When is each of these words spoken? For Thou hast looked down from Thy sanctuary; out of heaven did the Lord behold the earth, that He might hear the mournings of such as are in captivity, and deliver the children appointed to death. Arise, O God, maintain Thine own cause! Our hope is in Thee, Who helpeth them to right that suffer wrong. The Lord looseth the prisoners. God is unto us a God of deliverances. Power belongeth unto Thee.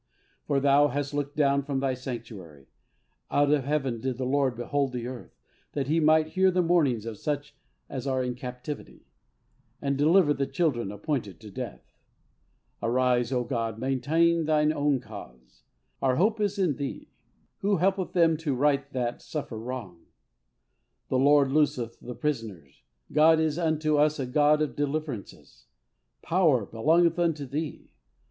For 0.47 0.59
Thou 0.59 0.87
hast 0.87 1.13
looked 1.13 1.35
down 1.35 1.61
from 1.61 1.79
Thy 1.79 1.93
sanctuary; 1.93 2.65
out 3.29 3.51
of 3.51 3.65
heaven 3.65 4.01
did 4.01 4.17
the 4.17 4.25
Lord 4.25 4.55
behold 4.55 4.93
the 4.93 5.05
earth, 5.05 5.37
that 5.73 5.85
He 5.89 5.99
might 5.99 6.29
hear 6.29 6.49
the 6.49 6.63
mournings 6.63 7.05
of 7.05 7.19
such 7.19 7.55
as 7.87 8.07
are 8.07 8.23
in 8.23 8.33
captivity, 8.33 9.05
and 9.79 9.99
deliver 9.99 10.33
the 10.33 10.47
children 10.47 10.91
appointed 10.91 11.39
to 11.41 11.51
death. 11.51 11.93
Arise, 12.81 13.31
O 13.31 13.43
God, 13.43 13.77
maintain 13.77 14.45
Thine 14.45 14.73
own 14.73 14.99
cause! 14.99 15.61
Our 16.01 16.15
hope 16.15 16.39
is 16.41 16.57
in 16.57 16.77
Thee, 16.77 17.11
Who 17.59 17.77
helpeth 17.77 18.13
them 18.13 18.37
to 18.37 18.55
right 18.55 18.91
that 18.93 19.21
suffer 19.21 19.59
wrong. 19.59 20.05
The 21.09 21.19
Lord 21.19 21.51
looseth 21.51 21.99
the 21.99 22.15
prisoners. 22.15 22.81
God 23.11 23.39
is 23.39 23.59
unto 23.59 23.97
us 23.97 24.17
a 24.17 24.25
God 24.25 24.63
of 24.63 24.75
deliverances. 24.75 25.67
Power 26.23 26.65
belongeth 26.65 27.19
unto 27.19 27.45
Thee. 27.45 27.93